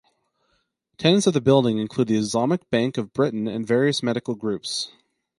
[0.97, 4.89] Tenants of the building include the Islamic Bank of Britain and various medical groups.